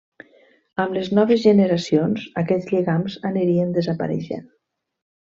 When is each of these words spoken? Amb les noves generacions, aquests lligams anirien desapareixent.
Amb 0.83 0.95
les 0.97 1.09
noves 1.17 1.43
generacions, 1.43 2.25
aquests 2.45 2.73
lligams 2.77 3.19
anirien 3.31 3.77
desapareixent. 3.77 4.49